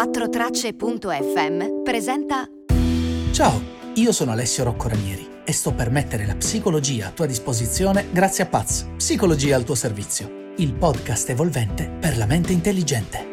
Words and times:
4tracce.fm 0.00 1.82
presenta 1.84 2.46
Ciao, 3.32 3.60
io 3.96 4.12
sono 4.12 4.30
Alessio 4.30 4.64
Rocco 4.64 4.88
Ranieri 4.88 5.28
e 5.44 5.52
sto 5.52 5.74
per 5.74 5.90
mettere 5.90 6.24
la 6.24 6.36
psicologia 6.36 7.08
a 7.08 7.10
tua 7.10 7.26
disposizione 7.26 8.06
grazie 8.10 8.44
a 8.44 8.46
Paz, 8.46 8.88
Psicologia 8.96 9.56
al 9.56 9.64
tuo 9.64 9.74
servizio, 9.74 10.54
il 10.56 10.72
podcast 10.72 11.28
evolvente 11.28 11.90
per 12.00 12.16
la 12.16 12.24
mente 12.24 12.54
intelligente. 12.54 13.28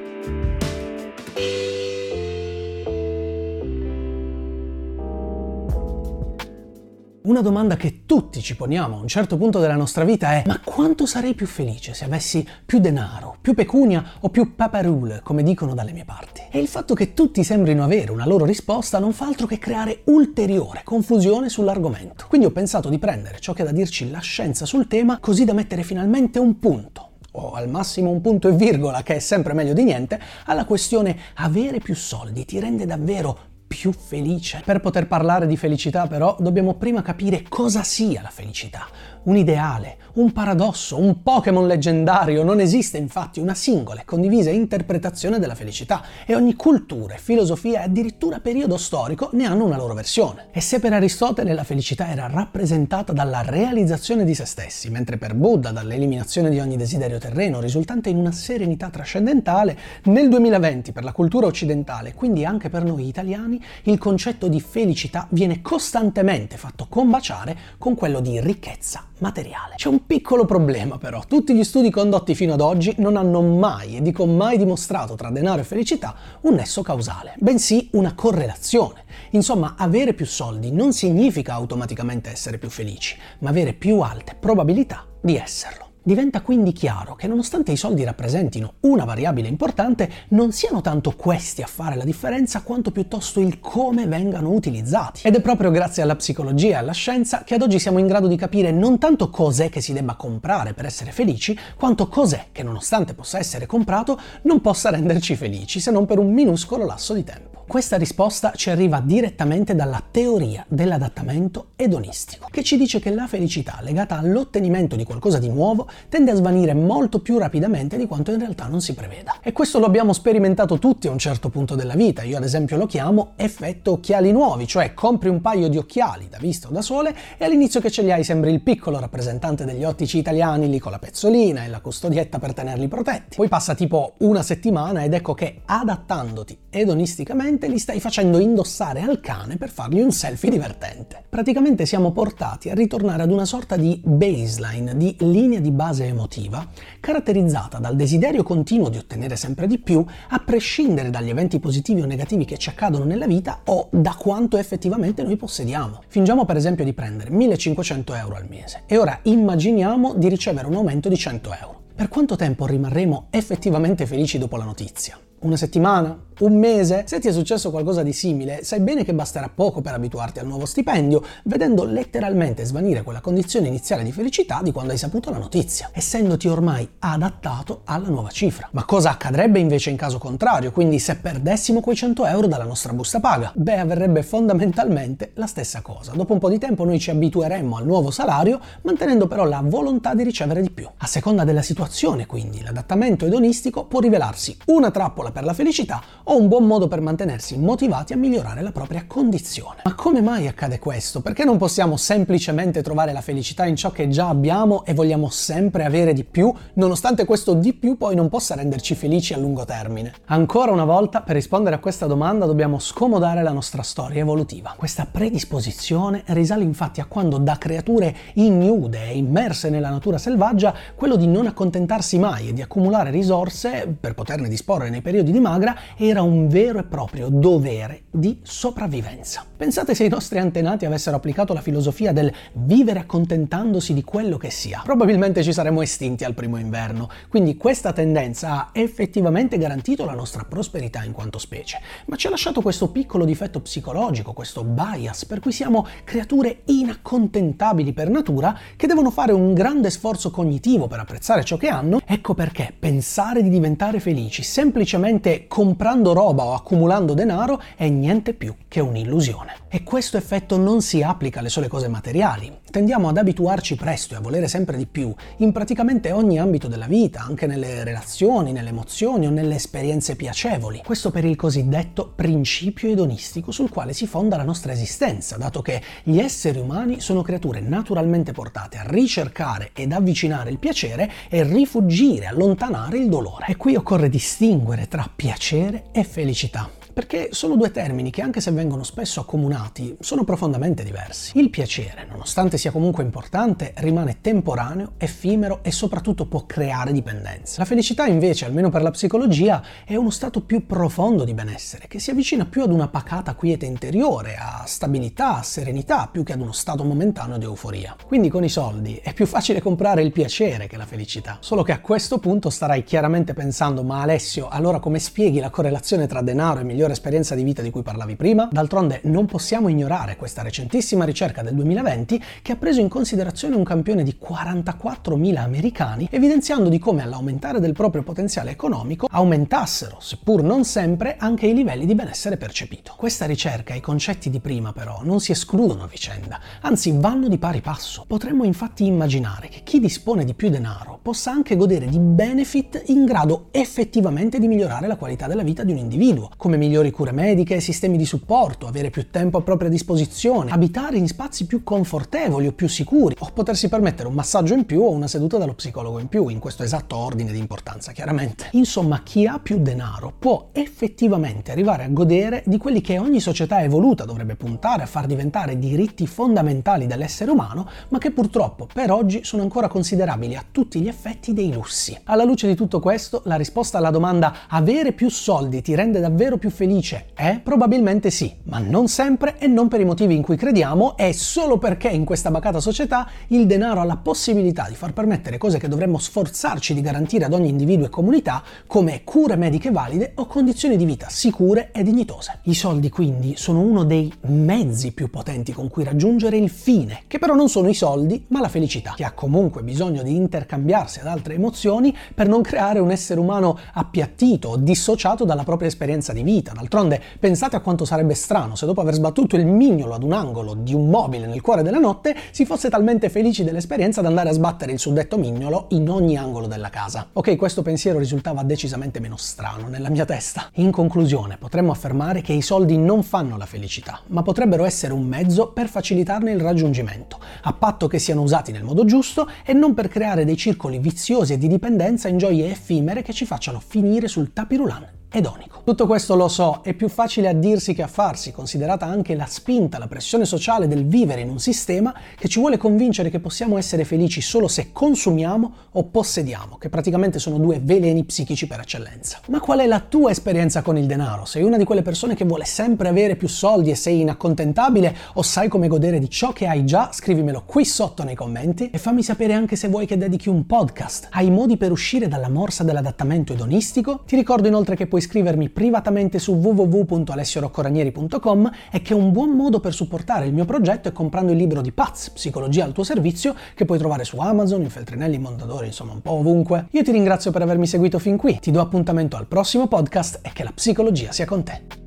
Una 7.27 7.41
domanda 7.41 7.75
che 7.75 8.03
tutti 8.05 8.41
ci 8.41 8.55
poniamo 8.55 8.97
a 8.97 9.01
un 9.01 9.07
certo 9.07 9.35
punto 9.35 9.59
della 9.59 9.75
nostra 9.75 10.05
vita 10.05 10.31
è 10.31 10.43
ma 10.45 10.61
quanto 10.61 11.05
sarei 11.05 11.33
più 11.33 11.45
felice 11.45 11.93
se 11.93 12.05
avessi 12.05 12.47
più 12.65 12.79
denaro, 12.79 13.26
più 13.47 13.55
pecunia 13.55 14.03
o 14.19 14.29
più 14.29 14.55
paparule, 14.55 15.21
come 15.23 15.41
dicono 15.41 15.73
dalle 15.73 15.93
mie 15.93 16.03
parti? 16.03 16.41
E 16.51 16.59
il 16.59 16.67
fatto 16.67 16.93
che 16.93 17.13
tutti 17.13 17.45
sembrino 17.45 17.81
avere 17.81 18.11
una 18.11 18.27
loro 18.27 18.43
risposta 18.43 18.99
non 18.99 19.13
fa 19.13 19.25
altro 19.27 19.47
che 19.47 19.57
creare 19.57 20.01
ulteriore 20.07 20.81
confusione 20.83 21.47
sull'argomento. 21.47 22.25
Quindi 22.27 22.47
ho 22.47 22.51
pensato 22.51 22.89
di 22.89 22.99
prendere 22.99 23.39
ciò 23.39 23.53
che 23.53 23.61
ha 23.61 23.65
da 23.65 23.71
dirci 23.71 24.11
la 24.11 24.19
scienza 24.19 24.65
sul 24.65 24.87
tema 24.87 25.19
così 25.19 25.45
da 25.45 25.53
mettere 25.53 25.83
finalmente 25.83 26.39
un 26.39 26.59
punto 26.59 27.11
o 27.31 27.51
al 27.53 27.69
massimo 27.69 28.09
un 28.09 28.19
punto 28.19 28.49
e 28.49 28.53
virgola, 28.53 29.01
che 29.01 29.15
è 29.15 29.19
sempre 29.19 29.53
meglio 29.53 29.71
di 29.71 29.85
niente, 29.85 30.19
alla 30.47 30.65
questione 30.65 31.15
avere 31.35 31.79
più 31.79 31.95
soldi 31.95 32.43
ti 32.43 32.59
rende 32.59 32.85
davvero 32.85 33.39
più 33.67 33.91
felice. 33.91 34.61
Per 34.65 34.79
poter 34.79 35.07
parlare 35.07 35.45
di 35.45 35.57
felicità 35.57 36.07
però 36.07 36.35
dobbiamo 36.39 36.75
prima 36.75 37.01
capire 37.01 37.43
cosa 37.47 37.83
sia 37.83 38.21
la 38.21 38.29
felicità. 38.29 38.87
Un 39.23 39.35
ideale, 39.35 39.97
un 40.13 40.31
paradosso, 40.31 40.97
un 40.97 41.21
Pokémon 41.21 41.67
leggendario. 41.67 42.43
Non 42.43 42.61
esiste 42.61 42.97
infatti 42.97 43.39
una 43.39 43.53
singola 43.53 44.01
e 44.01 44.05
condivisa 44.05 44.49
interpretazione 44.49 45.37
della 45.37 45.53
felicità 45.53 46.01
e 46.25 46.33
ogni 46.33 46.55
cultura 46.55 47.17
filosofia 47.17 47.81
e 47.81 47.83
addirittura 47.83 48.39
periodo 48.39 48.77
storico 48.77 49.29
ne 49.33 49.45
hanno 49.45 49.65
una 49.65 49.75
loro 49.75 49.93
versione. 49.93 50.47
E 50.51 50.61
se 50.61 50.79
per 50.79 50.93
Aristotele 50.93 51.53
la 51.53 51.65
felicità 51.65 52.09
era 52.09 52.27
rappresentata 52.27 53.11
dalla 53.11 53.41
realizzazione 53.41 54.23
di 54.23 54.33
se 54.33 54.45
stessi, 54.45 54.89
mentre 54.89 55.17
per 55.17 55.35
Buddha 55.35 55.71
dall'eliminazione 55.71 56.49
di 56.49 56.59
ogni 56.59 56.77
desiderio 56.77 57.17
terreno 57.17 57.59
risultante 57.59 58.09
in 58.09 58.17
una 58.17 58.31
serenità 58.31 58.89
trascendentale, 58.89 59.77
nel 60.03 60.29
2020 60.29 60.93
per 60.93 61.03
la 61.03 61.11
cultura 61.11 61.47
occidentale, 61.47 62.13
quindi 62.13 62.45
anche 62.45 62.69
per 62.69 62.83
noi 62.83 63.07
italiani, 63.07 63.56
il 63.83 63.97
concetto 63.97 64.47
di 64.47 64.61
felicità 64.61 65.27
viene 65.31 65.61
costantemente 65.61 66.57
fatto 66.57 66.87
combaciare 66.89 67.57
con 67.77 67.95
quello 67.95 68.19
di 68.19 68.39
ricchezza 68.39 69.05
materiale. 69.19 69.75
C'è 69.75 69.87
un 69.87 70.05
piccolo 70.05 70.45
problema 70.45 70.97
però, 70.97 71.23
tutti 71.27 71.55
gli 71.55 71.63
studi 71.63 71.89
condotti 71.89 72.35
fino 72.35 72.53
ad 72.53 72.61
oggi 72.61 72.93
non 72.97 73.17
hanno 73.17 73.41
mai, 73.41 73.97
e 73.97 74.01
dico 74.01 74.25
mai 74.25 74.57
dimostrato 74.57 75.15
tra 75.15 75.29
denaro 75.29 75.61
e 75.61 75.63
felicità, 75.63 76.15
un 76.41 76.55
nesso 76.55 76.81
causale, 76.81 77.35
bensì 77.39 77.89
una 77.93 78.13
correlazione. 78.13 79.05
Insomma, 79.31 79.75
avere 79.77 80.13
più 80.13 80.25
soldi 80.25 80.71
non 80.71 80.93
significa 80.93 81.53
automaticamente 81.53 82.29
essere 82.29 82.57
più 82.57 82.69
felici, 82.69 83.17
ma 83.39 83.49
avere 83.49 83.73
più 83.73 83.99
alte 83.99 84.35
probabilità 84.39 85.05
di 85.21 85.35
esserlo. 85.35 85.86
Diventa 86.07 86.39
quindi 86.39 86.71
chiaro 86.71 87.15
che 87.15 87.27
nonostante 87.27 87.73
i 87.73 87.75
soldi 87.75 88.05
rappresentino 88.05 88.75
una 88.83 89.03
variabile 89.03 89.49
importante, 89.49 90.09
non 90.29 90.53
siano 90.53 90.79
tanto 90.79 91.11
questi 91.11 91.61
a 91.61 91.67
fare 91.67 91.97
la 91.97 92.05
differenza 92.05 92.61
quanto 92.61 92.91
piuttosto 92.91 93.41
il 93.41 93.59
come 93.59 94.07
vengano 94.07 94.51
utilizzati. 94.51 95.27
Ed 95.27 95.35
è 95.35 95.41
proprio 95.41 95.69
grazie 95.69 96.03
alla 96.03 96.15
psicologia 96.15 96.69
e 96.69 96.73
alla 96.75 96.93
scienza 96.93 97.43
che 97.43 97.55
ad 97.55 97.61
oggi 97.61 97.77
siamo 97.77 97.99
in 97.99 98.07
grado 98.07 98.27
di 98.27 98.37
capire 98.37 98.71
non 98.71 98.99
tanto 98.99 99.29
cos'è 99.29 99.67
che 99.67 99.81
si 99.81 99.91
debba 99.91 100.15
comprare 100.15 100.73
per 100.73 100.85
essere 100.85 101.11
felici, 101.11 101.59
quanto 101.75 102.07
cos'è 102.07 102.45
che 102.53 102.63
nonostante 102.63 103.13
possa 103.13 103.37
essere 103.37 103.65
comprato 103.65 104.17
non 104.43 104.61
possa 104.61 104.91
renderci 104.91 105.35
felici 105.35 105.81
se 105.81 105.91
non 105.91 106.05
per 106.05 106.19
un 106.19 106.31
minuscolo 106.31 106.85
lasso 106.85 107.13
di 107.13 107.25
tempo. 107.25 107.57
Questa 107.67 107.97
risposta 107.97 108.53
ci 108.55 108.69
arriva 108.69 109.01
direttamente 109.01 109.75
dalla 109.75 110.01
teoria 110.09 110.65
dell'adattamento 110.69 111.71
edonistico, 111.75 112.47
che 112.49 112.63
ci 112.63 112.77
dice 112.77 113.01
che 113.01 113.13
la 113.13 113.27
felicità 113.27 113.79
legata 113.81 114.17
all'ottenimento 114.17 114.95
di 114.95 115.03
qualcosa 115.03 115.37
di 115.37 115.49
nuovo 115.49 115.89
tende 116.09 116.31
a 116.31 116.35
svanire 116.35 116.73
molto 116.73 117.19
più 117.19 117.37
rapidamente 117.37 117.97
di 117.97 118.05
quanto 118.05 118.31
in 118.31 118.39
realtà 118.39 118.67
non 118.67 118.81
si 118.81 118.93
preveda. 118.93 119.35
E 119.41 119.51
questo 119.51 119.79
lo 119.79 119.85
abbiamo 119.85 120.13
sperimentato 120.13 120.79
tutti 120.79 121.07
a 121.07 121.11
un 121.11 121.17
certo 121.17 121.49
punto 121.49 121.75
della 121.75 121.95
vita. 121.95 122.23
Io 122.23 122.37
ad 122.37 122.43
esempio 122.43 122.77
lo 122.77 122.85
chiamo 122.85 123.33
effetto 123.35 123.93
occhiali 123.93 124.31
nuovi, 124.31 124.67
cioè 124.67 124.93
compri 124.93 125.29
un 125.29 125.41
paio 125.41 125.67
di 125.67 125.77
occhiali 125.77 126.27
da 126.29 126.37
vista 126.39 126.67
o 126.67 126.71
da 126.71 126.81
sole 126.81 127.15
e 127.37 127.45
all'inizio 127.45 127.79
che 127.79 127.91
ce 127.91 128.01
li 128.01 128.11
hai 128.11 128.23
sembri 128.23 128.51
il 128.51 128.61
piccolo 128.61 128.99
rappresentante 128.99 129.65
degli 129.65 129.83
ottici 129.83 130.17
italiani 130.17 130.69
lì 130.69 130.79
con 130.79 130.91
la 130.91 130.99
pezzolina 130.99 131.63
e 131.63 131.67
la 131.67 131.79
custodietta 131.79 132.39
per 132.39 132.53
tenerli 132.53 132.87
protetti. 132.87 133.35
Poi 133.37 133.47
passa 133.47 133.75
tipo 133.75 134.13
una 134.19 134.43
settimana 134.43 135.03
ed 135.03 135.13
ecco 135.13 135.33
che 135.33 135.61
adattandoti 135.65 136.57
edonisticamente 136.69 137.67
li 137.67 137.79
stai 137.79 137.99
facendo 137.99 138.39
indossare 138.39 139.01
al 139.01 139.19
cane 139.19 139.57
per 139.57 139.69
fargli 139.69 139.99
un 139.99 140.11
selfie 140.11 140.49
divertente. 140.49 141.23
Praticamente 141.27 141.85
siamo 141.85 142.11
portati 142.11 142.69
a 142.69 142.73
ritornare 142.73 143.23
ad 143.23 143.31
una 143.31 143.45
sorta 143.45 143.75
di 143.75 143.99
baseline, 144.03 144.95
di 144.95 145.15
linea 145.19 145.59
di 145.59 145.71
base 145.71 145.86
emotiva, 145.95 146.67
caratterizzata 146.99 147.79
dal 147.79 147.95
desiderio 147.95 148.43
continuo 148.43 148.89
di 148.89 148.97
ottenere 148.97 149.35
sempre 149.35 149.67
di 149.67 149.79
più, 149.79 150.05
a 150.29 150.39
prescindere 150.39 151.09
dagli 151.09 151.29
eventi 151.29 151.59
positivi 151.59 152.01
o 152.01 152.05
negativi 152.05 152.45
che 152.45 152.57
ci 152.57 152.69
accadono 152.69 153.05
nella 153.05 153.27
vita 153.27 153.61
o 153.65 153.87
da 153.91 154.15
quanto 154.17 154.57
effettivamente 154.57 155.23
noi 155.23 155.35
possediamo. 155.37 156.03
Fingiamo 156.07 156.45
per 156.45 156.57
esempio 156.57 156.83
di 156.83 156.93
prendere 156.93 157.29
1500 157.29 158.13
euro 158.13 158.35
al 158.35 158.47
mese 158.47 158.83
e 158.85 158.97
ora 158.97 159.19
immaginiamo 159.23 160.13
di 160.15 160.29
ricevere 160.29 160.67
un 160.67 160.75
aumento 160.75 161.09
di 161.09 161.17
100 161.17 161.53
euro. 161.61 161.81
Per 161.95 162.09
quanto 162.09 162.35
tempo 162.35 162.65
rimarremo 162.65 163.27
effettivamente 163.31 164.05
felici 164.05 164.37
dopo 164.37 164.57
la 164.57 164.65
notizia? 164.65 165.17
Una 165.39 165.55
settimana? 165.55 166.26
Un 166.39 166.57
mese. 166.57 167.03
Se 167.07 167.19
ti 167.19 167.27
è 167.27 167.31
successo 167.31 167.71
qualcosa 167.71 168.03
di 168.03 168.13
simile, 168.13 168.63
sai 168.63 168.79
bene 168.79 169.03
che 169.03 169.13
basterà 169.13 169.49
poco 169.53 169.81
per 169.81 169.93
abituarti 169.93 170.39
al 170.39 170.45
nuovo 170.45 170.65
stipendio, 170.65 171.23
vedendo 171.43 171.83
letteralmente 171.85 172.65
svanire 172.65 173.03
quella 173.03 173.21
condizione 173.21 173.67
iniziale 173.67 174.03
di 174.03 174.11
felicità 174.11 174.61
di 174.61 174.71
quando 174.71 174.91
hai 174.91 174.97
saputo 174.97 175.29
la 175.29 175.37
notizia, 175.37 175.89
essendoti 175.93 176.47
ormai 176.47 176.87
adattato 176.99 177.81
alla 177.85 178.07
nuova 178.07 178.29
cifra. 178.29 178.67
Ma 178.71 178.85
cosa 178.85 179.11
accadrebbe 179.11 179.59
invece 179.59 179.89
in 179.89 179.97
caso 179.97 180.17
contrario? 180.17 180.71
Quindi 180.71 180.99
se 180.99 181.15
perdessimo 181.15 181.79
quei 181.79 181.95
100 181.95 182.25
euro 182.25 182.47
dalla 182.47 182.63
nostra 182.63 182.93
busta 182.93 183.19
paga? 183.19 183.51
Beh, 183.55 183.79
avverrebbe 183.79 184.23
fondamentalmente 184.23 185.31
la 185.35 185.47
stessa 185.47 185.81
cosa. 185.81 186.11
Dopo 186.13 186.33
un 186.33 186.39
po' 186.39 186.49
di 186.49 186.59
tempo 186.59 186.83
noi 186.83 186.99
ci 186.99 187.09
abitueremmo 187.09 187.77
al 187.77 187.85
nuovo 187.85 188.11
salario, 188.11 188.59
mantenendo 188.81 189.27
però 189.27 189.45
la 189.45 189.61
volontà 189.63 190.13
di 190.13 190.23
ricevere 190.23 190.61
di 190.61 190.69
più. 190.69 190.87
A 190.97 191.07
seconda 191.07 191.43
della 191.43 191.61
situazione, 191.61 192.25
quindi, 192.25 192.61
l'adattamento 192.61 193.25
edonistico 193.25 193.85
può 193.85 193.99
rivelarsi 193.99 194.57
una 194.67 194.91
trappola 194.91 195.31
per 195.31 195.43
la 195.43 195.53
felicità 195.53 196.01
o 196.29 196.37
un 196.37 196.47
buon 196.47 196.65
modo 196.65 196.87
per 196.87 196.99
mantenersi 196.99 197.57
motivati 197.57 198.11
a 198.11 198.17
migliorare 198.17 198.61
la 198.61 198.71
propria 198.71 199.05
condizione. 199.07 199.81
Ma 199.83 199.95
come 199.95 200.21
mai 200.21 200.47
accade 200.47 200.77
questo? 200.77 201.21
Perché 201.21 201.45
non 201.45 201.57
possiamo 201.57 201.95
semplicemente 201.95 202.81
trovare 202.81 203.13
la 203.13 203.21
felicità 203.21 203.65
in 203.65 203.77
ciò 203.77 203.91
che 203.91 204.09
già 204.09 204.27
abbiamo 204.27 204.83
e 204.83 204.93
vogliamo 204.93 205.29
sempre 205.29 205.85
avere 205.85 206.11
di 206.13 206.25
più, 206.25 206.53
nonostante 206.73 207.23
questo 207.25 207.53
di 207.53 207.73
più 207.73 207.97
poi 207.97 208.15
non 208.15 208.27
possa 208.27 208.55
renderci 208.55 208.95
felici 208.95 209.33
a 209.33 209.37
lungo 209.37 209.63
termine? 209.63 210.13
Ancora 210.25 210.71
una 210.71 210.83
volta, 210.83 211.21
per 211.21 211.35
rispondere 211.35 211.75
a 211.75 211.79
questa 211.79 212.07
domanda 212.07 212.45
dobbiamo 212.45 212.77
scomodare 212.77 213.41
la 213.41 213.53
nostra 213.53 213.81
storia 213.81 214.19
evolutiva. 214.19 214.73
Questa 214.77 215.07
predisposizione 215.09 216.23
risale 216.27 216.63
infatti 216.63 216.99
a 216.99 217.05
quando 217.05 217.37
da 217.37 217.57
creature 217.57 218.13
ignude 218.33 219.09
e 219.09 219.17
immerse 219.17 219.69
nella 219.69 219.89
natura 219.89 220.17
selvaggia, 220.17 220.73
quello 220.95 221.15
di 221.15 221.27
non 221.27 221.47
accontentarsi 221.47 222.19
mai 222.19 222.49
e 222.49 222.53
di 222.53 222.61
accumulare 222.61 223.11
risorse 223.11 223.95
per 223.97 224.13
poterne 224.13 224.49
disporre 224.49 224.89
nei 224.89 225.01
periodi 225.01 225.31
di 225.31 225.39
magra 225.39 225.75
era 225.95 226.16
era 226.17 226.25
un 226.25 226.47
vero 226.47 226.79
e 226.79 226.83
proprio 226.83 227.29
dovere 227.29 228.05
di 228.09 228.39
sopravvivenza. 228.41 229.45
Pensate 229.55 229.93
se 229.93 230.03
i 230.03 230.09
nostri 230.09 230.39
antenati 230.39 230.85
avessero 230.85 231.15
applicato 231.15 231.53
la 231.53 231.61
filosofia 231.61 232.11
del 232.11 232.33
vivere 232.53 232.99
accontentandosi 233.01 233.93
di 233.93 234.03
quello 234.03 234.37
che 234.37 234.49
sia. 234.49 234.81
Probabilmente 234.83 235.43
ci 235.43 235.53
saremmo 235.53 235.83
estinti 235.83 236.23
al 236.23 236.33
primo 236.33 236.57
inverno, 236.57 237.07
quindi 237.29 237.55
questa 237.55 237.93
tendenza 237.93 238.49
ha 238.49 238.69
effettivamente 238.71 239.59
garantito 239.59 240.05
la 240.05 240.15
nostra 240.15 240.43
prosperità 240.43 241.03
in 241.03 241.11
quanto 241.11 241.37
specie, 241.37 241.79
ma 242.07 242.15
ci 242.15 242.25
ha 242.25 242.31
lasciato 242.31 242.61
questo 242.61 242.89
piccolo 242.89 243.23
difetto 243.23 243.59
psicologico, 243.59 244.33
questo 244.33 244.63
bias, 244.63 245.25
per 245.25 245.39
cui 245.39 245.51
siamo 245.51 245.85
creature 246.03 246.61
inaccontentabili 246.65 247.93
per 247.93 248.09
natura 248.09 248.57
che 248.75 248.87
devono 248.87 249.11
fare 249.11 249.33
un 249.33 249.53
grande 249.53 249.91
sforzo 249.91 250.31
cognitivo 250.31 250.87
per 250.87 250.99
apprezzare 250.99 251.43
ciò 251.43 251.57
che 251.57 251.67
hanno. 251.67 252.01
Ecco 252.03 252.33
perché 252.33 252.73
pensare 252.77 253.43
di 253.43 253.49
diventare 253.49 253.99
felici 253.99 254.41
semplicemente 254.41 255.45
comprando 255.47 256.06
comprando 256.07 256.13
roba 256.13 256.45
o 256.45 256.53
accumulando 256.53 257.13
denaro 257.13 257.61
è 257.75 257.89
niente 257.89 258.33
più 258.33 258.53
che 258.67 258.79
un'illusione. 258.79 259.55
E 259.69 259.83
questo 259.83 260.17
effetto 260.17 260.57
non 260.57 260.81
si 260.81 261.01
applica 261.01 261.39
alle 261.39 261.49
sole 261.49 261.67
cose 261.67 261.87
materiali. 261.87 262.59
Tendiamo 262.69 263.09
ad 263.09 263.17
abituarci 263.17 263.75
presto 263.75 264.13
e 264.13 264.17
a 264.17 264.19
volere 264.19 264.47
sempre 264.47 264.77
di 264.77 264.85
più 264.85 265.13
in 265.37 265.51
praticamente 265.51 266.11
ogni 266.11 266.39
ambito 266.39 266.67
della 266.67 266.85
vita, 266.85 267.21
anche 267.21 267.47
nelle 267.47 267.83
relazioni, 267.83 268.51
nelle 268.51 268.69
emozioni 268.69 269.25
o 269.25 269.29
nelle 269.29 269.55
esperienze 269.55 270.15
piacevoli. 270.15 270.81
Questo 270.85 271.11
per 271.11 271.25
il 271.25 271.35
cosiddetto 271.35 272.11
principio 272.13 272.89
edonistico 272.89 273.51
sul 273.51 273.69
quale 273.69 273.93
si 273.93 274.05
fonda 274.05 274.37
la 274.37 274.43
nostra 274.43 274.73
esistenza, 274.73 275.37
dato 275.37 275.61
che 275.61 275.81
gli 276.03 276.19
esseri 276.19 276.59
umani 276.59 276.99
sono 276.99 277.21
creature 277.21 277.61
naturalmente 277.61 278.31
portate 278.31 278.77
a 278.77 278.83
ricercare 278.85 279.71
ed 279.73 279.91
avvicinare 279.91 280.49
il 280.49 280.59
piacere 280.59 281.11
e 281.29 281.43
rifuggire, 281.43 282.27
allontanare 282.27 282.97
il 282.97 283.09
dolore. 283.09 283.45
E 283.47 283.55
qui 283.55 283.75
occorre 283.75 284.09
distinguere 284.09 284.87
tra 284.87 285.09
piacere 285.13 285.85
e 285.91 285.96
felicità 286.03 286.76
perché 286.97 287.29
sono 287.29 287.55
due 287.55 287.69
termini 287.69 288.09
che 288.09 288.23
anche 288.23 288.41
se 288.41 288.49
vengono 288.49 288.81
spesso 288.81 289.19
accomunati 289.19 289.95
sono 289.99 290.23
profondamente 290.23 290.83
diversi. 290.83 291.37
Il 291.37 291.51
piacere, 291.51 292.07
nonostante 292.09 292.57
sia 292.57 292.71
comunque 292.71 293.03
importante, 293.03 293.71
rimane 293.75 294.17
temporaneo, 294.19 294.93
effimero 294.97 295.59
e 295.61 295.71
soprattutto 295.71 296.25
può 296.25 296.47
creare 296.47 296.91
dipendenza. 296.91 297.59
La 297.59 297.65
felicità 297.65 298.07
invece, 298.07 298.45
almeno 298.45 298.71
per 298.71 298.81
la 298.81 298.89
psicologia, 298.89 299.61
è 299.85 299.95
uno 299.95 300.09
stato 300.09 300.41
più 300.41 300.65
profondo 300.65 301.23
di 301.23 301.35
benessere, 301.35 301.85
che 301.87 301.99
si 301.99 302.09
avvicina 302.09 302.47
più 302.47 302.63
ad 302.63 302.71
una 302.71 302.87
pacata 302.87 303.35
quiete 303.35 303.67
interiore, 303.67 304.35
a 304.35 304.63
stabilità, 304.65 305.37
a 305.37 305.43
serenità, 305.43 306.09
più 306.11 306.23
che 306.23 306.33
ad 306.33 306.41
uno 306.41 306.51
stato 306.51 306.83
momentaneo 306.83 307.37
di 307.37 307.45
euforia. 307.45 307.95
Quindi 308.07 308.29
con 308.29 308.43
i 308.43 308.49
soldi 308.49 308.99
è 309.03 309.13
più 309.13 309.27
facile 309.27 309.61
comprare 309.61 310.01
il 310.01 310.11
piacere 310.11 310.65
che 310.65 310.77
la 310.77 310.87
felicità. 310.87 311.37
Solo 311.41 311.61
che 311.61 311.73
a 311.73 311.79
questo 311.79 312.17
punto 312.17 312.49
starai 312.49 312.83
chiaramente 312.83 313.35
pensando, 313.35 313.83
ma 313.83 314.01
Alessio, 314.01 314.47
allora 314.47 314.79
come 314.79 314.97
spieghi 314.97 315.39
la 315.39 315.51
correlazione 315.51 316.07
tra 316.07 316.23
denaro 316.23 316.61
e 316.61 316.63
migliore 316.63 316.85
migliore 316.87 316.93
esperienza 316.93 317.35
di 317.35 317.43
vita 317.43 317.61
di 317.61 317.69
cui 317.69 317.81
parlavi 317.81 318.15
prima? 318.15 318.47
D'altronde 318.51 319.01
non 319.03 319.25
possiamo 319.25 319.67
ignorare 319.67 320.15
questa 320.15 320.41
recentissima 320.41 321.05
ricerca 321.05 321.41
del 321.41 321.53
2020 321.53 322.23
che 322.41 322.53
ha 322.53 322.55
preso 322.55 322.79
in 322.79 322.87
considerazione 322.87 323.55
un 323.55 323.63
campione 323.63 324.03
di 324.03 324.17
44.000 324.21 325.37
americani, 325.37 326.07
evidenziando 326.09 326.69
di 326.69 326.79
come 326.79 327.03
all'aumentare 327.03 327.59
del 327.59 327.73
proprio 327.73 328.03
potenziale 328.03 328.51
economico 328.51 329.07
aumentassero, 329.09 329.97
seppur 329.99 330.43
non 330.43 330.63
sempre, 330.63 331.15
anche 331.17 331.47
i 331.47 331.53
livelli 331.53 331.85
di 331.85 331.95
benessere 331.95 332.37
percepito. 332.37 332.93
Questa 332.95 333.25
ricerca 333.25 333.73
e 333.73 333.77
i 333.77 333.81
concetti 333.81 334.29
di 334.29 334.39
prima 334.39 334.71
però 334.71 335.01
non 335.03 335.19
si 335.19 335.31
escludono 335.31 335.83
a 335.83 335.87
vicenda, 335.87 336.39
anzi 336.61 336.93
vanno 336.95 337.27
di 337.27 337.37
pari 337.37 337.61
passo. 337.61 338.05
Potremmo 338.07 338.43
infatti 338.45 338.85
immaginare 338.85 339.49
che 339.49 339.61
chi 339.63 339.79
dispone 339.79 340.23
di 340.23 340.33
più 340.33 340.49
denaro 340.49 340.99
possa 341.01 341.31
anche 341.31 341.55
godere 341.55 341.87
di 341.87 341.99
benefit 341.99 342.83
in 342.87 343.05
grado 343.05 343.47
effettivamente 343.51 344.39
di 344.39 344.47
migliorare 344.47 344.87
la 344.87 344.95
qualità 344.95 345.27
della 345.27 345.43
vita 345.43 345.63
di 345.63 345.71
un 345.71 345.77
individuo, 345.77 346.29
come 346.37 346.55
migliorare 346.57 346.76
migliori 346.77 346.91
cure 346.91 347.11
mediche 347.11 347.55
e 347.55 347.59
sistemi 347.59 347.97
di 347.97 348.05
supporto, 348.05 348.67
avere 348.67 348.91
più 348.91 349.09
tempo 349.09 349.39
a 349.39 349.41
propria 349.41 349.69
disposizione, 349.69 350.51
abitare 350.51 350.97
in 350.97 351.07
spazi 351.07 351.47
più 351.47 351.63
confortevoli 351.63 352.47
o 352.47 352.51
più 352.51 352.67
sicuri, 352.67 353.15
o 353.17 353.29
potersi 353.33 353.67
permettere 353.67 354.07
un 354.07 354.13
massaggio 354.13 354.53
in 354.53 354.65
più 354.65 354.81
o 354.81 354.91
una 354.91 355.07
seduta 355.07 355.37
dallo 355.37 355.55
psicologo 355.55 355.97
in 355.99 356.07
più, 356.07 356.27
in 356.27 356.39
questo 356.39 356.63
esatto 356.63 356.95
ordine 356.95 357.31
di 357.31 357.39
importanza, 357.39 357.91
chiaramente. 357.93 358.49
Insomma, 358.51 359.01
chi 359.01 359.25
ha 359.25 359.39
più 359.39 359.59
denaro 359.59 360.13
può 360.17 360.49
effettivamente 360.51 361.51
arrivare 361.51 361.83
a 361.83 361.89
godere 361.89 362.43
di 362.45 362.57
quelli 362.57 362.81
che 362.81 362.99
ogni 362.99 363.19
società 363.19 363.63
evoluta 363.63 364.05
dovrebbe 364.05 364.35
puntare 364.35 364.83
a 364.83 364.87
far 364.87 365.07
diventare 365.07 365.57
diritti 365.57 366.05
fondamentali 366.05 366.85
dell'essere 366.85 367.31
umano, 367.31 367.67
ma 367.89 367.97
che 367.97 368.11
purtroppo 368.11 368.67
per 368.71 368.91
oggi 368.91 369.23
sono 369.23 369.41
ancora 369.41 369.67
considerabili 369.67 370.35
a 370.35 370.45
tutti 370.49 370.79
gli 370.79 370.87
effetti 370.87 371.33
dei 371.33 371.51
lussi. 371.51 371.97
Alla 372.03 372.23
luce 372.23 372.47
di 372.47 372.55
tutto 372.55 372.79
questo, 372.79 373.21
la 373.25 373.35
risposta 373.35 373.79
alla 373.79 373.89
domanda 373.89 374.33
avere 374.47 374.91
più 374.91 375.09
soldi 375.09 375.61
ti 375.61 375.73
rende 375.73 375.99
davvero 375.99 376.37
più 376.37 376.51
felice 376.51 376.65
felice? 376.67 377.05
È 377.13 377.39
probabilmente 377.41 378.11
sì, 378.11 378.31
ma 378.43 378.59
non 378.59 378.89
sempre 378.89 379.37
e 379.39 379.47
non 379.47 379.69
per 379.69 379.79
i 379.79 379.85
motivi 379.85 380.15
in 380.15 380.21
cui 380.21 380.35
crediamo 380.35 380.97
e 380.97 381.13
solo 381.13 381.57
perché 381.57 381.87
in 381.87 382.03
questa 382.03 382.29
bacata 382.29 382.59
società 382.59 383.09
il 383.27 383.45
denaro 383.45 383.79
ha 383.79 383.85
la 383.85 383.95
possibilità 383.95 384.65
di 384.67 384.75
far 384.75 384.91
permettere 384.91 385.37
cose 385.37 385.59
che 385.59 385.69
dovremmo 385.69 385.97
sforzarci 385.97 386.73
di 386.73 386.81
garantire 386.81 387.23
ad 387.23 387.33
ogni 387.33 387.47
individuo 387.47 387.85
e 387.85 387.89
comunità 387.89 388.43
come 388.67 389.03
cure 389.05 389.37
mediche 389.37 389.71
valide 389.71 390.11
o 390.15 390.25
condizioni 390.25 390.75
di 390.75 390.83
vita 390.83 391.07
sicure 391.09 391.71
e 391.71 391.83
dignitose. 391.83 392.39
I 392.43 392.53
soldi 392.53 392.89
quindi 392.89 393.35
sono 393.37 393.61
uno 393.61 393.85
dei 393.85 394.11
mezzi 394.27 394.91
più 394.91 395.09
potenti 395.09 395.53
con 395.53 395.69
cui 395.69 395.85
raggiungere 395.85 396.35
il 396.35 396.49
fine, 396.49 397.03
che 397.07 397.17
però 397.17 397.33
non 397.33 397.47
sono 397.47 397.69
i 397.69 397.73
soldi 397.73 398.25
ma 398.27 398.41
la 398.41 398.49
felicità, 398.49 398.93
che 398.95 399.05
ha 399.05 399.11
comunque 399.11 399.63
bisogno 399.63 400.03
di 400.03 400.15
intercambiarsi 400.15 400.99
ad 400.99 401.07
altre 401.07 401.35
emozioni 401.35 401.95
per 402.13 402.27
non 402.27 402.41
creare 402.41 402.79
un 402.79 402.91
essere 402.91 403.21
umano 403.21 403.57
appiattito 403.73 404.49
o 404.49 404.57
dissociato 404.57 405.23
dalla 405.23 405.43
propria 405.43 405.69
esperienza 405.69 406.11
di 406.11 406.23
vita, 406.23 406.46
D'altronde 406.53 407.01
pensate 407.19 407.55
a 407.55 407.59
quanto 407.59 407.85
sarebbe 407.85 408.13
strano 408.13 408.55
se 408.55 408.65
dopo 408.65 408.81
aver 408.81 408.93
sbattuto 408.93 409.35
il 409.35 409.45
mignolo 409.45 409.93
ad 409.93 410.03
un 410.03 410.13
angolo 410.13 410.53
di 410.53 410.73
un 410.73 410.89
mobile 410.89 411.27
nel 411.27 411.41
cuore 411.41 411.63
della 411.63 411.79
notte 411.79 412.15
si 412.31 412.45
fosse 412.45 412.69
talmente 412.69 413.09
felici 413.09 413.43
dell'esperienza 413.43 414.01
da 414.01 414.07
andare 414.07 414.29
a 414.29 414.33
sbattere 414.33 414.71
il 414.71 414.79
suddetto 414.79 415.17
mignolo 415.17 415.67
in 415.69 415.89
ogni 415.89 416.17
angolo 416.17 416.47
della 416.47 416.69
casa. 416.69 417.07
Ok, 417.13 417.35
questo 417.35 417.61
pensiero 417.61 417.99
risultava 417.99 418.43
decisamente 418.43 418.99
meno 418.99 419.17
strano 419.17 419.67
nella 419.67 419.89
mia 419.89 420.05
testa. 420.05 420.49
In 420.55 420.71
conclusione, 420.71 421.37
potremmo 421.37 421.71
affermare 421.71 422.21
che 422.21 422.33
i 422.33 422.41
soldi 422.41 422.77
non 422.77 423.03
fanno 423.03 423.37
la 423.37 423.45
felicità, 423.45 423.99
ma 424.07 424.21
potrebbero 424.21 424.65
essere 424.65 424.93
un 424.93 425.03
mezzo 425.03 425.51
per 425.51 425.67
facilitarne 425.67 426.31
il 426.31 426.39
raggiungimento, 426.39 427.19
a 427.41 427.53
patto 427.53 427.87
che 427.87 427.99
siano 427.99 428.21
usati 428.21 428.51
nel 428.51 428.63
modo 428.63 428.85
giusto 428.85 429.29
e 429.45 429.53
non 429.53 429.73
per 429.73 429.87
creare 429.87 430.25
dei 430.25 430.37
circoli 430.37 430.79
viziosi 430.79 431.33
e 431.33 431.37
di 431.37 431.47
dipendenza 431.47 432.07
in 432.07 432.17
gioie 432.17 432.49
effimere 432.49 433.01
che 433.01 433.13
ci 433.13 433.25
facciano 433.25 433.59
finire 433.59 434.07
sul 434.07 434.33
tapirulan 434.33 434.96
edonico. 435.09 435.61
Tutto 435.63 435.85
questo 435.85 436.15
lo 436.15 436.27
so, 436.27 436.61
è 436.63 436.73
più 436.73 436.87
facile 436.87 437.27
a 437.27 437.33
dirsi 437.33 437.73
che 437.73 437.81
a 437.81 437.87
farsi, 437.87 438.31
considerata 438.31 438.85
anche 438.85 439.15
la 439.15 439.25
spinta, 439.25 439.77
la 439.77 439.87
pressione 439.87 440.25
sociale 440.25 440.67
del 440.67 440.85
vivere 440.85 441.21
in 441.21 441.29
un 441.29 441.39
sistema 441.39 441.93
che 442.17 442.27
ci 442.27 442.39
vuole 442.39 442.57
convincere 442.57 443.09
che 443.09 443.19
possiamo 443.19 443.57
essere 443.57 443.83
felici 443.83 444.21
solo 444.21 444.47
se 444.47 444.71
consumiamo 444.71 445.53
o 445.71 445.83
possediamo, 445.83 446.57
che 446.57 446.69
praticamente 446.69 447.19
sono 447.19 447.37
due 447.37 447.59
veleni 447.61 448.05
psichici 448.05 448.47
per 448.47 448.59
eccellenza. 448.61 449.19
Ma 449.27 449.39
qual 449.39 449.59
è 449.59 449.65
la 449.65 449.79
tua 449.81 450.11
esperienza 450.11 450.61
con 450.61 450.77
il 450.77 450.85
denaro? 450.85 451.25
Sei 451.25 451.43
una 451.43 451.57
di 451.57 451.63
quelle 451.63 451.81
persone 451.81 452.15
che 452.15 452.25
vuole 452.25 452.45
sempre 452.45 452.87
avere 452.87 453.15
più 453.15 453.27
soldi 453.27 453.71
e 453.71 453.75
sei 453.75 454.01
inaccontentabile 454.01 454.95
o 455.13 455.21
sai 455.21 455.49
come 455.49 455.67
godere 455.67 455.99
di 455.99 456.09
ciò 456.09 456.31
che 456.31 456.47
hai 456.47 456.65
già? 456.65 456.91
Scrivimelo 456.93 457.43
qui 457.45 457.65
sotto 457.65 458.03
nei 458.03 458.15
commenti 458.15 458.69
e 458.69 458.77
fammi 458.77 459.03
sapere 459.03 459.33
anche 459.33 459.55
se 459.55 459.67
vuoi 459.67 459.85
che 459.85 459.97
dedichi 459.97 460.29
un 460.29 460.45
podcast. 460.45 461.07
Hai 461.11 461.29
modi 461.29 461.57
per 461.57 461.71
uscire 461.71 462.07
dalla 462.07 462.29
morsa 462.29 462.63
dell'adattamento 462.63 463.33
edonistico? 463.33 464.03
Ti 464.05 464.15
ricordo 464.15 464.47
inoltre 464.47 464.75
che 464.75 464.87
puoi 464.87 464.96
puoi 464.97 465.01
scrivermi 465.01 465.49
privatamente 465.49 466.17
su 466.17 466.33
www.alessioroccoranieri.com 466.33 468.51
e 468.71 468.81
che 468.81 468.95
un 468.95 469.11
buon 469.11 469.31
modo 469.31 469.59
per 469.59 469.73
supportare 469.73 470.25
il 470.25 470.33
mio 470.33 470.45
progetto 470.45 470.89
è 470.89 470.91
comprando 470.91 471.31
il 471.31 471.37
libro 471.37 471.61
di 471.61 471.71
Paz, 471.71 472.09
Psicologia 472.09 472.63
al 472.63 472.71
tuo 472.71 472.83
servizio, 472.83 473.35
che 473.53 473.65
puoi 473.65 473.77
trovare 473.77 474.03
su 474.03 474.17
Amazon, 474.17 474.61
in 474.61 474.71
Feltrinelli, 474.71 475.19
Mondadori, 475.19 475.67
insomma 475.67 475.93
un 475.93 476.01
po' 476.01 476.13
ovunque. 476.13 476.65
Io 476.71 476.81
ti 476.83 476.91
ringrazio 476.91 477.29
per 477.31 477.43
avermi 477.43 477.67
seguito 477.67 477.99
fin 477.99 478.17
qui, 478.17 478.39
ti 478.39 478.49
do 478.49 478.59
appuntamento 478.59 479.17
al 479.17 479.27
prossimo 479.27 479.67
podcast 479.67 480.19
e 480.23 480.31
che 480.33 480.43
la 480.43 480.51
psicologia 480.51 481.11
sia 481.11 481.25
con 481.25 481.43
te. 481.43 481.86